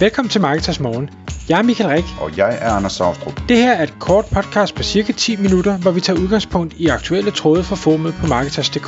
[0.00, 1.10] Velkommen til Marketers Morgen.
[1.48, 2.04] Jeg er Michael Rik.
[2.20, 3.40] Og jeg er Anders Saustrup.
[3.48, 6.86] Det her er et kort podcast på cirka 10 minutter, hvor vi tager udgangspunkt i
[6.86, 8.86] aktuelle tråde fra formet på Marketers.dk.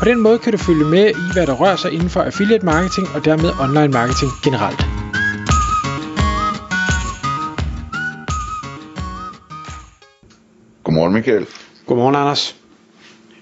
[0.00, 2.64] På den måde kan du følge med i, hvad der rører sig inden for affiliate
[2.64, 4.80] marketing og dermed online marketing generelt.
[10.84, 11.46] Godmorgen Michael.
[11.86, 12.56] Godmorgen Anders.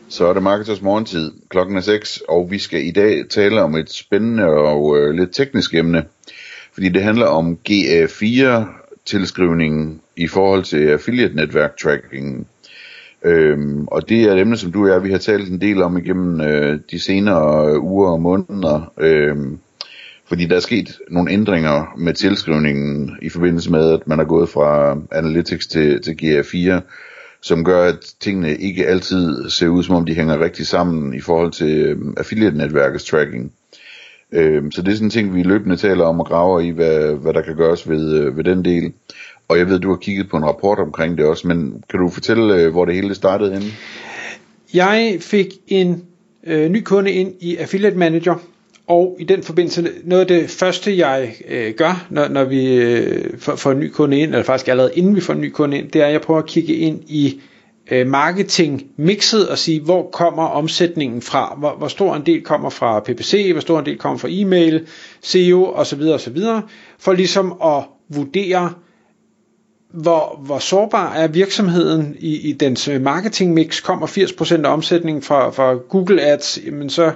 [0.09, 1.33] Så er det Marketers morgentid.
[1.49, 5.35] Klokken er 6, og vi skal i dag tale om et spændende og øh, lidt
[5.35, 6.05] teknisk emne.
[6.73, 12.47] Fordi det handler om GA4-tilskrivningen i forhold til affiliate-netværk tracking.
[13.25, 15.83] Øhm, og det er et emne, som du og jeg vi har talt en del
[15.83, 18.93] om igennem øh, de senere øh, uger og måneder.
[18.99, 19.59] Øhm,
[20.29, 24.49] fordi der er sket nogle ændringer med tilskrivningen i forbindelse med, at man er gået
[24.49, 26.81] fra Analytics til, til GA4
[27.43, 31.21] som gør, at tingene ikke altid ser ud, som om de hænger rigtig sammen i
[31.21, 33.53] forhold til øhm, affiliate-netværkets tracking.
[34.33, 37.15] Øh, så det er sådan en ting, vi løbende taler om og graver i, hvad,
[37.15, 38.93] hvad der kan gøres ved, øh, ved den del.
[39.49, 42.09] Og jeg ved, du har kigget på en rapport omkring det også, men kan du
[42.09, 43.67] fortælle, øh, hvor det hele startede henne?
[44.75, 46.05] Jeg fik en
[46.47, 48.35] øh, ny kunde ind i Affiliate Manager,
[48.87, 53.39] og i den forbindelse, noget af det første jeg øh, gør, når, når vi øh,
[53.39, 55.79] får, får en ny kunde ind, eller faktisk allerede inden vi får en ny kunde
[55.79, 57.41] ind, det er, at jeg prøver at kigge ind i
[57.91, 61.55] øh, marketing mixet og sige, hvor kommer omsætningen fra?
[61.59, 64.87] Hvor, hvor stor en del kommer fra PPC, hvor stor en del kommer fra e-mail,
[65.23, 66.03] SEO osv.
[66.03, 66.39] osv.
[66.99, 68.73] For ligesom at vurdere,
[69.93, 73.83] hvor, hvor sårbar er virksomheden i, i dens marketing mix.
[73.83, 77.13] Kommer 80% af omsætningen fra, fra Google Ads, jamen så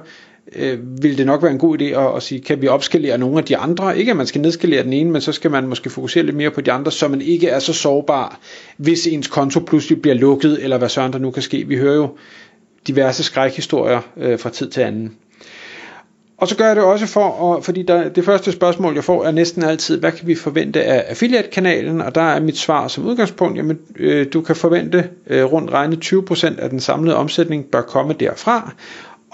[0.57, 3.39] øh, vil det nok være en god idé at, at sige, kan vi opskalere nogle
[3.39, 3.99] af de andre?
[3.99, 6.51] Ikke at man skal nedskalere den ene, men så skal man måske fokusere lidt mere
[6.51, 8.41] på de andre, så man ikke er så sårbar,
[8.77, 11.65] hvis ens konto pludselig bliver lukket, eller hvad søren der nu kan ske.
[11.69, 12.09] Vi hører jo
[12.87, 15.13] diverse skrækhistorier øh, fra tid til anden.
[16.37, 19.25] Og så gør jeg det også for, at, fordi der, det første spørgsmål, jeg får,
[19.25, 22.01] er næsten altid, hvad kan vi forvente af affiliate-kanalen?
[22.01, 26.05] Og der er mit svar som udgangspunkt, jamen øh, du kan forvente øh, rundt regnet
[26.05, 28.75] 20% af den samlede omsætning bør komme derfra.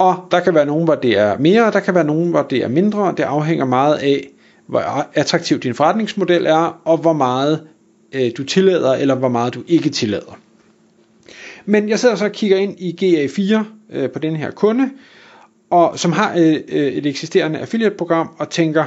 [0.01, 2.43] Og der kan være nogen, hvor det er mere, og der kan være nogen, hvor
[2.43, 3.15] det er mindre.
[3.17, 4.29] Det afhænger meget af,
[4.67, 7.67] hvor attraktiv din forretningsmodel er, og hvor meget
[8.13, 10.39] øh, du tillader, eller hvor meget du ikke tillader.
[11.65, 14.91] Men jeg sidder så og kigger ind i GA4 øh, på den her kunde,
[15.71, 18.85] og som har øh, øh, et eksisterende affiliate-program, og tænker,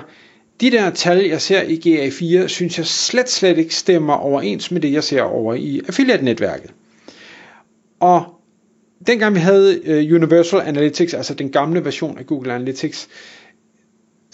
[0.62, 4.82] de der tal, jeg ser i GA4, synes jeg slet, slet ikke stemmer overens med
[4.82, 6.74] det, jeg ser over i affiliate-netværket.
[8.00, 8.33] Og
[9.08, 13.08] dengang vi havde øh, Universal Analytics, altså den gamle version af Google Analytics,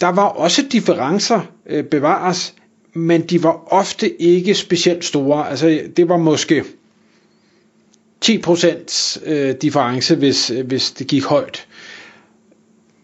[0.00, 2.54] der var også differencer øh, bevares,
[2.92, 5.50] men de var ofte ikke specielt store.
[5.50, 6.64] Altså det var måske
[8.24, 11.66] 10% øh, difference, hvis, hvis det gik højt.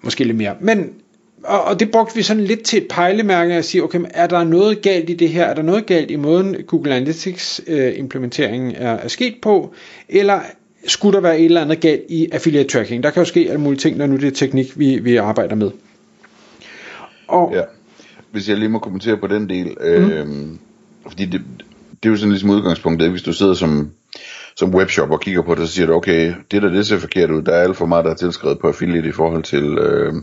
[0.03, 0.56] Måske lidt mere.
[0.60, 0.94] Men
[1.43, 4.44] og, og det brugte vi sådan lidt til et pejlemærke at sige, okay, er der
[4.44, 5.44] noget galt i det her?
[5.44, 9.75] Er der noget galt i måden Google Analytics øh, implementeringen er, er sket på?
[10.09, 10.41] Eller
[10.86, 13.02] skulle der være et eller andet galt i affiliate tracking.
[13.02, 15.54] Der kan jo ske alle mulige ting, når nu det er teknik, vi, vi arbejder
[15.54, 15.70] med.
[17.28, 17.62] Og, ja.
[18.30, 19.84] Hvis jeg lige må kommentere på den del, mm.
[19.84, 20.26] øh,
[21.06, 21.42] fordi det,
[22.02, 23.91] det er jo sådan ligesom udgangspunktet, hvis du sidder som,
[24.56, 27.30] som webshop og kigger på det, så siger du, okay, det der det ser forkert
[27.30, 30.14] ud, der er alt for meget, der er tilskrevet på affiliate i forhold til, øh,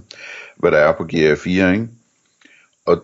[0.58, 1.88] hvad der er på GA4, ikke?
[2.86, 3.04] Og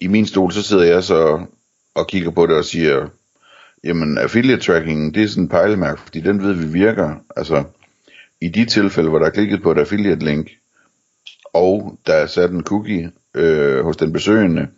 [0.00, 1.40] i min stol, så sidder jeg så
[1.94, 3.08] og kigger på det og siger,
[3.84, 7.14] Jamen, affiliate tracking, det er sådan en pejlemærke, fordi den ved vi virker.
[7.36, 7.64] Altså,
[8.40, 10.50] i de tilfælde, hvor der er klikket på et affiliate link,
[11.52, 14.68] og der er sat en cookie øh, hos den besøgende,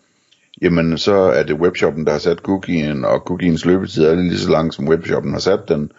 [0.63, 4.51] jamen så er det webshoppen, der har sat cookien, og cookiens løbetid er lige så
[4.51, 5.93] lang, som webshoppen har sat den.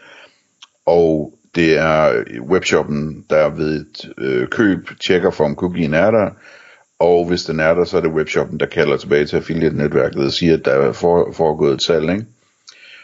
[0.85, 6.29] Og det er webshoppen, der ved et øh, køb tjekker for, om cookien er der,
[6.99, 10.31] og hvis den er der, så er det webshoppen, der kalder tilbage til affiliate-netværket og
[10.31, 12.25] siger, at der er for, foregået et salg, ikke?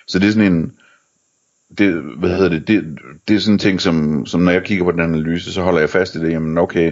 [0.10, 0.72] Så det er sådan en,
[1.78, 4.86] det, hvad hedder det, det, det er sådan en ting, som, som når jeg kigger
[4.86, 6.92] på den analyse, så holder jeg fast i det, jamen okay,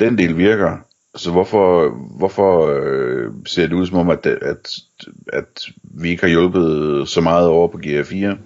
[0.00, 0.76] den del virker,
[1.14, 4.76] så hvorfor, hvorfor øh, ser det ud som om, at, at,
[5.32, 8.36] at vi ikke har hjulpet så meget over på GR4?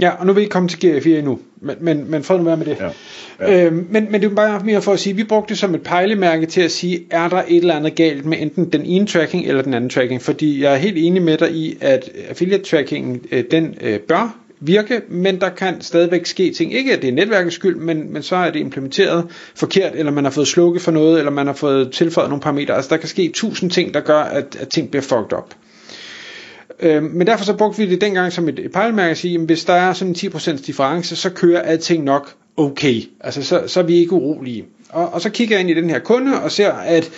[0.00, 2.44] Ja, og nu vil vi ikke komme til GA4 endnu, men, men, men fred nu
[2.44, 2.76] være med det.
[2.80, 2.88] Ja.
[3.40, 3.64] Ja.
[3.64, 5.82] Øhm, men, men det er bare mere for at sige, vi brugte det som et
[5.82, 9.46] pejlemærke til at sige, er der et eller andet galt med enten den ene tracking
[9.46, 13.26] eller den anden tracking, fordi jeg er helt enig med dig i, at affiliate tracking,
[13.32, 16.74] øh, den øh, bør virke, men der kan stadigvæk ske ting.
[16.74, 20.24] Ikke at det er netværkets skyld, men, men så er det implementeret forkert, eller man
[20.24, 22.74] har fået slukket for noget, eller man har fået tilføjet nogle parametre.
[22.74, 25.54] Altså der kan ske tusind ting, der gør, at, at ting bliver fucked up.
[26.80, 29.64] Øh, men derfor så brugte vi det dengang som et, pejlemærke at sige, at hvis
[29.64, 33.02] der er sådan en 10% difference, så kører alting nok okay.
[33.20, 34.64] Altså så, så er vi ikke urolige.
[34.88, 37.10] Og, og så kigger jeg ind i den her kunde og ser, at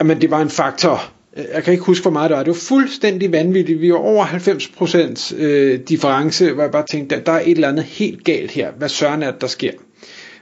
[0.00, 1.12] Jamen, det var en faktor.
[1.54, 2.42] Jeg kan ikke huske, hvor meget det var.
[2.42, 3.80] Det var fuldstændig vanvittigt.
[3.80, 7.84] Vi var over 90% øh, difference, hvor jeg bare tænkte, der er et eller andet
[7.84, 8.72] helt galt her.
[8.78, 9.72] Hvad søren er det, der sker?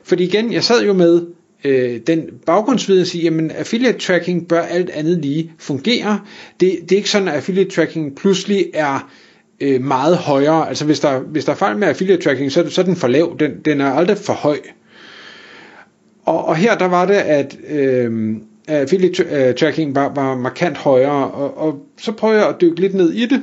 [0.05, 1.27] Fordi igen, jeg sad jo med
[1.65, 6.21] øh, den baggrundsviden at sige, jamen affiliate tracking bør alt andet lige fungere.
[6.61, 9.11] Det, det er ikke sådan, at affiliate tracking pludselig er
[9.61, 10.69] øh, meget højere.
[10.69, 13.09] Altså hvis der, hvis der er fejl med affiliate tracking, så, så er den for
[13.09, 13.37] lav.
[13.39, 14.59] Den, den er aldrig for høj.
[16.25, 18.37] Og, og her der var det, at øh,
[18.69, 22.95] affiliate øh, tracking var, var markant højere, og, og så prøver jeg at dykke lidt
[22.95, 23.43] ned i det,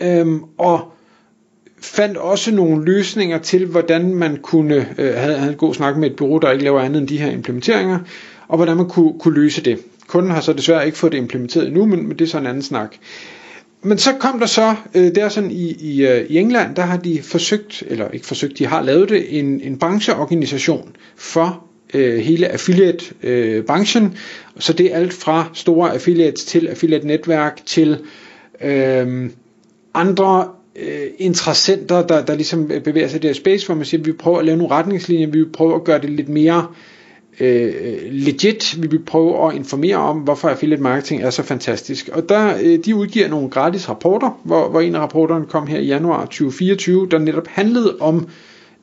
[0.00, 0.92] øhm, og
[1.80, 6.10] fandt også nogle løsninger til, hvordan man kunne, øh, havde, havde en god snak med
[6.10, 7.98] et bureau, der ikke laver andet end de her implementeringer,
[8.48, 9.78] og hvordan man kunne, kunne løse det.
[10.06, 12.46] Kunden har så desværre ikke fået det implementeret endnu, men, men det er så en
[12.46, 12.94] anden snak.
[13.82, 16.96] Men så kom der så, øh, der sådan i, i, øh, i England, der har
[16.96, 21.64] de forsøgt, eller ikke forsøgt, de har lavet det, en, en brancheorganisation for
[21.94, 24.04] øh, hele affiliate-branchen.
[24.04, 24.10] Øh,
[24.58, 27.98] så det er alt fra store affiliates til affiliate-netværk til
[28.64, 29.30] øh,
[29.94, 30.48] andre
[30.80, 34.00] øh, interessenter, der, der ligesom øh, bevæger sig i det her space, hvor man siger,
[34.00, 36.66] at vi prøver at lave nogle retningslinjer, vi prøver at gøre det lidt mere
[37.40, 37.72] øh,
[38.10, 42.08] legit, vi vil prøve at informere om, hvorfor affiliate marketing er så fantastisk.
[42.08, 45.78] Og der, øh, de udgiver nogle gratis rapporter, hvor, hvor en af rapporterne kom her
[45.78, 48.28] i januar 2024, der netop handlede om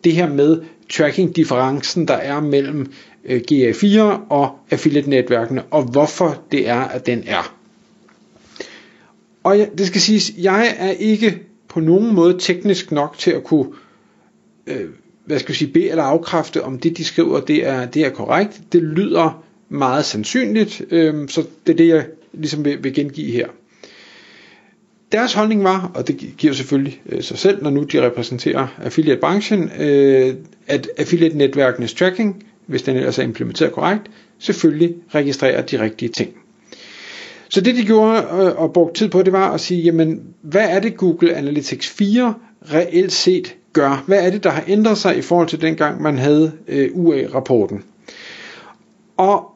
[0.04, 2.92] det her med tracking-differencen, der er mellem
[3.26, 4.00] øh, GA4
[4.30, 7.56] og affiliate-netværkene, og hvorfor det er, at den er.
[9.44, 11.40] Og ja, det skal siges, jeg er ikke
[11.76, 13.66] på nogen måde teknisk nok til at kunne
[14.68, 14.90] øh,
[15.26, 18.10] hvad skal jeg sige, bede eller afkræfte, om det de skriver, det er, det er
[18.10, 18.62] korrekt.
[18.74, 23.48] Det lyder meget sandsynligt, øh, så det er det, jeg ligesom vil, vil gengive her.
[25.12, 29.72] Deres holdning var, og det giver selvfølgelig øh, sig selv, når nu de repræsenterer affiliate-branchen,
[29.80, 30.36] øh,
[30.68, 34.04] at affiliate-netværkenes tracking, hvis den ellers er implementeret korrekt,
[34.40, 36.34] selvfølgelig registrerer de rigtige ting.
[37.50, 40.70] Så det de gjorde øh, og brugte tid på, det var at sige, jamen, hvad
[40.70, 42.34] er det Google Analytics 4
[42.74, 44.04] reelt set gør?
[44.08, 47.84] Hvad er det, der har ændret sig i forhold til dengang, man havde øh, UA-rapporten?
[49.18, 49.52] Og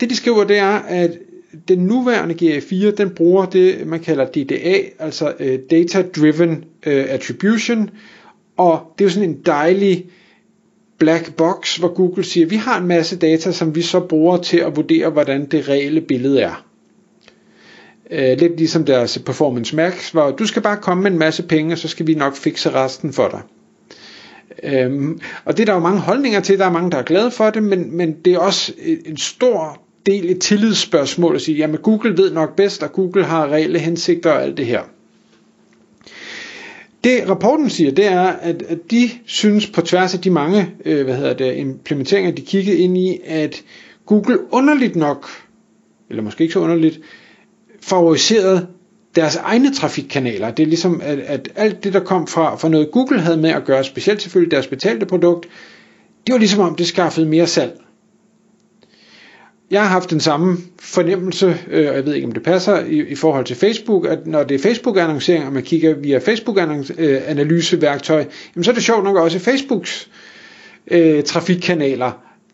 [0.00, 1.18] det de skriver, det er, at
[1.68, 7.90] den nuværende GA4, den bruger det, man kalder DDA, altså øh, Data Driven øh, Attribution,
[8.56, 10.06] og det er jo sådan en dejlig
[10.98, 14.58] black box, hvor Google siger, vi har en masse data, som vi så bruger til
[14.58, 16.67] at vurdere, hvordan det reelle billede er.
[18.10, 21.74] Øh, lidt ligesom deres Performance Max, hvor du skal bare komme med en masse penge,
[21.74, 23.40] og så skal vi nok fikse resten for dig.
[24.62, 27.30] Øhm, og det er der jo mange holdninger til, der er mange, der er glade
[27.30, 28.72] for det, men, men det er også
[29.06, 33.52] en stor del et tillidsspørgsmål at sige, jamen Google ved nok bedst, og Google har
[33.52, 34.82] reelle hensigter og alt det her.
[37.04, 41.04] Det rapporten siger, det er, at, at de synes på tværs af de mange øh,
[41.04, 43.62] hvad hedder det, implementeringer, de kiggede ind i, at
[44.06, 45.28] Google underligt nok,
[46.10, 47.00] eller måske ikke så underligt,
[47.88, 48.66] favoriserede
[49.16, 50.50] deres egne trafikkanaler.
[50.50, 53.50] Det er ligesom, at, at alt det, der kom fra, fra noget Google havde med
[53.50, 55.48] at gøre, specielt selvfølgelig deres betalte produkt,
[56.26, 57.80] det var ligesom om, det skaffede mere salg
[59.70, 63.08] jeg har haft den samme fornemmelse, øh, og jeg ved ikke om det passer, i,
[63.08, 68.24] i forhold til Facebook, at når det er Facebook-annoncering, og man kigger via Facebook-analyseværktøj,
[68.54, 70.08] jamen så er det sjovt nok også Facebooks
[70.90, 72.10] øh, trafikkanaler,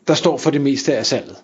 [0.09, 1.37] der står for det meste af salget.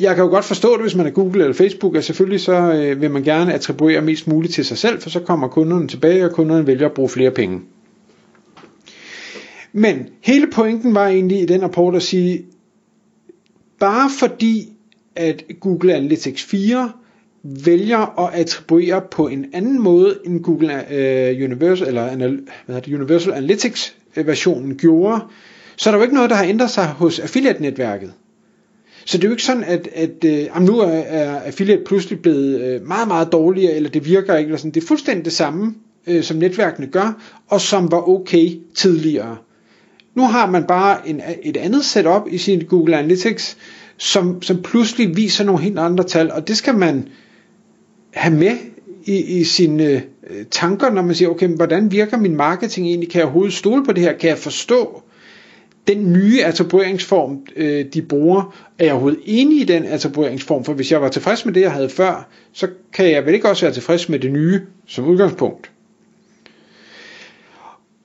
[0.00, 2.52] Jeg kan jo godt forstå det, hvis man er Google eller Facebook, at selvfølgelig så
[2.52, 6.24] øh, vil man gerne attribuere mest muligt til sig selv, for så kommer kunderne tilbage,
[6.24, 7.60] og kunderne vælger at bruge flere penge.
[9.72, 12.44] Men hele pointen var egentlig i den rapport at sige,
[13.80, 14.72] bare fordi
[15.16, 16.92] at Google Analytics 4
[17.42, 22.28] vælger at attribuere på en anden måde end Google øh, Universal eller hvad
[22.66, 25.20] hedder det, Universal Analytics versionen gjorde,
[25.76, 28.12] så er der jo ikke noget der har ændret sig hos affiliate netværket.
[29.06, 32.60] Så det er jo ikke sådan, at, at uh, nu er, er affiliate pludselig blevet
[32.60, 34.70] øh, meget, meget dårligere, eller det virker ikke, eller sådan.
[34.70, 35.74] det er fuldstændig det samme,
[36.06, 39.36] øh, som netværkene gør, og som var okay tidligere.
[40.14, 43.56] Nu har man bare en, et andet setup i sin Google Analytics,
[43.96, 47.08] som, som pludselig viser nogle helt andre tal, og det skal man
[48.10, 48.56] have med
[49.04, 50.02] i, i sine
[50.50, 53.10] tanker, når man siger, okay, men hvordan virker min marketing egentlig?
[53.10, 54.12] Kan jeg overhovedet stole på det her?
[54.12, 55.02] Kan jeg forstå
[55.88, 58.56] den nye attribueringsform, øh, de bruger?
[58.78, 60.64] Er jeg overhovedet enig i den attribueringsform?
[60.64, 63.48] For hvis jeg var tilfreds med det, jeg havde før, så kan jeg vel ikke
[63.48, 65.70] også være tilfreds med det nye som udgangspunkt.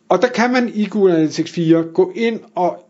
[0.09, 2.85] Og der kan man i Google Analytics 4 gå ind og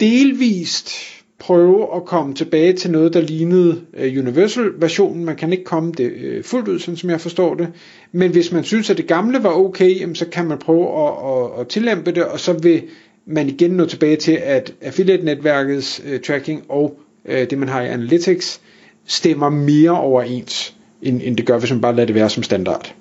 [0.00, 5.24] delvist prøve at komme tilbage til noget, der lignede øh, Universal-versionen.
[5.24, 7.68] Man kan ikke komme det øh, fuldt ud, sådan som jeg forstår det.
[8.12, 11.60] Men hvis man synes, at det gamle var okay, så kan man prøve at, at,
[11.60, 12.82] at tillæmpe det, og så vil
[13.26, 17.88] man igen nå tilbage til, at affiliate-netværkets øh, tracking og øh, det, man har i
[17.88, 18.60] Analytics,
[19.06, 22.94] stemmer mere overens, end, end det gør, hvis man bare lader det være som standard.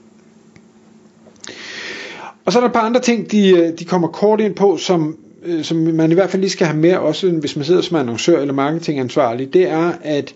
[2.46, 4.77] Og så er der et par andre ting, de, øh, de kommer kort ind på,
[4.77, 7.82] som, øh, som man i hvert fald lige skal have med, også hvis man sidder
[7.82, 10.36] som annoncør eller marketingansvarlig, det er, at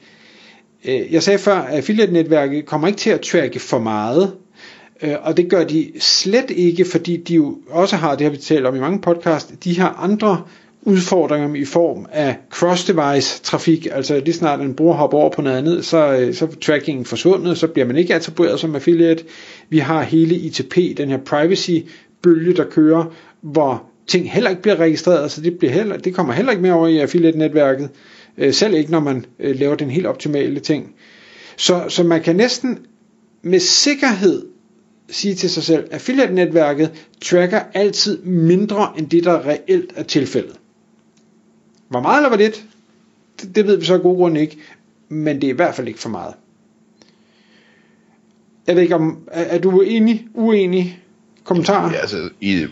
[0.85, 4.33] øh, jeg sagde før, at affiliate-netværket kommer ikke til at tracke for meget,
[5.01, 8.37] Øh, og det gør de slet ikke, fordi de jo også har, det har vi
[8.37, 10.41] talt om i mange podcast, de har andre
[10.81, 15.57] udfordringer i form af cross-device trafik, altså lige snart en bruger hopper over på noget
[15.57, 19.23] andet, så, øh, så er trackingen forsvundet, så bliver man ikke attribueret som affiliate.
[19.69, 21.71] Vi har hele ITP, den her privacy
[22.21, 26.33] bølge, der kører, hvor ting heller ikke bliver registreret, så det, bliver heller, det kommer
[26.33, 27.89] heller ikke med over i affiliate-netværket,
[28.37, 30.95] øh, selv ikke når man øh, laver den helt optimale ting.
[31.57, 32.79] Så, så man kan næsten
[33.41, 34.45] med sikkerhed
[35.09, 40.55] sige til sig selv, at affiliate-netværket tracker altid mindre end det, der reelt er tilfældet.
[41.89, 42.65] Hvor meget eller hvor lidt,
[43.41, 44.57] det, det ved vi så af gode grunde ikke,
[45.09, 46.33] men det er i hvert fald ikke for meget.
[48.67, 50.99] Jeg ved ikke om, er, er du enig, uenig?
[51.43, 51.91] Kommentar?
[51.91, 52.65] Ja, altså, i,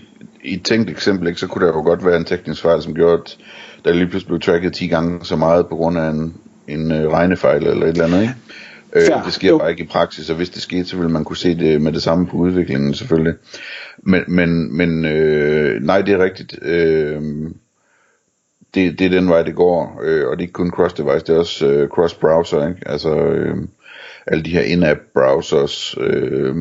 [0.44, 2.94] i et tænkt eksempel, ikke, så kunne der jo godt være en teknisk fejl, som
[2.94, 3.38] gjorde, at
[3.86, 6.34] der lige pludselig blev tracket 10 gange så meget på grund af en,
[6.68, 8.36] en øh, regnefejl eller et eller andet, ikke?
[8.96, 9.58] Øh, det sker jo.
[9.58, 11.92] bare ikke i praksis, og hvis det skete, så ville man kunne se det med
[11.92, 13.34] det samme på udviklingen selvfølgelig.
[13.98, 16.60] Men, men, men øh, nej, det er rigtigt.
[16.62, 17.22] Øh,
[18.76, 21.30] det, det er den vej, det går, øh, og det er ikke kun cross-device, det
[21.30, 22.82] er også øh, cross-browser, ikke?
[22.86, 23.58] Altså, øh,
[24.28, 26.56] alle de her in-app browsers øh,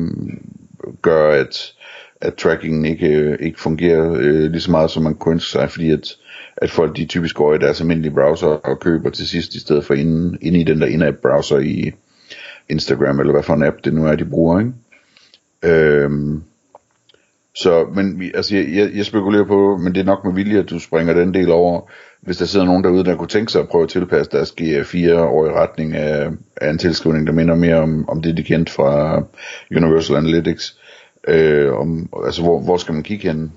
[1.01, 1.73] gør, at,
[2.21, 5.91] at trackingen ikke, ikke fungerer øh, lige så meget, som man kunne ønske sig, fordi
[5.91, 6.15] at,
[6.57, 9.85] at folk de typisk går i deres almindelige browser og køber til sidst, i stedet
[9.85, 11.91] for inde, inde i den der in-app browser i
[12.69, 14.73] Instagram, eller hvad for en app det nu er, de bruger, ikke?
[15.63, 16.43] Øhm,
[17.55, 20.69] så, men altså, jeg, jeg, jeg spekulerer på, men det er nok med vilje, at
[20.69, 21.81] du springer den del over,
[22.21, 25.11] hvis der sidder nogen derude, der kunne tænke sig at prøve at tilpasse deres GA4
[25.11, 26.29] over i retning af,
[26.61, 29.23] af en tilskrivning, der minder mere om, om det, de kendte fra
[29.75, 30.79] Universal Analytics.
[31.27, 33.51] Øh, om, altså, hvor, hvor skal man kigge hen?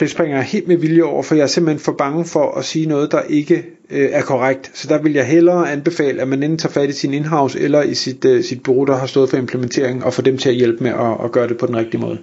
[0.00, 2.64] Det springer jeg helt med vilje over, for jeg er simpelthen for bange for at
[2.64, 4.70] sige noget, der ikke øh, er korrekt.
[4.74, 7.82] Så der vil jeg hellere anbefale, at man enten tager fat i sin inhouse eller
[7.82, 10.54] i sit, øh, sit bureau, der har stået for implementering, og få dem til at
[10.54, 12.18] hjælpe med at, at gøre det på den rigtige måde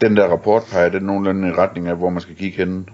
[0.00, 2.88] den der rapport peger den nogenlunde i retning af, hvor man skal kigge hen?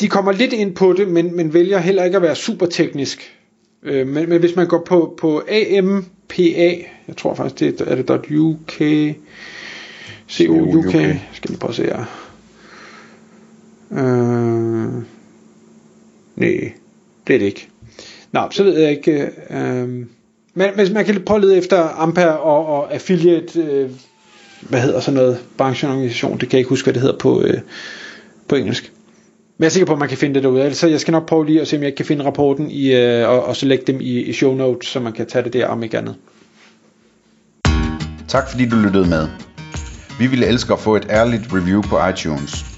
[0.00, 3.36] De kommer lidt ind på det, men, men vælger heller ikke at være super teknisk.
[3.82, 6.76] Øh, men, men hvis man går på, på AMPA,
[7.08, 8.72] jeg tror faktisk, det er, er det .uk,
[10.36, 10.92] COUK,
[11.32, 12.27] skal vi prøve at se her.
[13.92, 15.02] Øh,
[16.36, 16.72] nej,
[17.26, 17.68] det er det ikke.
[18.32, 19.30] Nå, så ved jeg ikke.
[19.50, 19.88] Øh,
[20.54, 23.90] men hvis man kan prøve at lede efter Ampere og, og affiliate øh,
[24.60, 27.60] hvad hedder sådan noget, brancheorganisation, det kan jeg ikke huske, hvad det hedder på, øh,
[28.48, 28.92] på engelsk.
[29.58, 30.62] Men jeg er sikker på, at man kan finde det derude.
[30.62, 33.28] Altså, jeg skal nok prøve lige at se, om jeg kan finde rapporten i, øh,
[33.28, 35.66] og, og så lægge dem i, i show notes, så man kan tage det der
[35.66, 36.14] om ikke andet.
[38.28, 39.28] Tak fordi du lyttede med.
[40.18, 42.77] Vi ville elske at få et ærligt review på iTunes.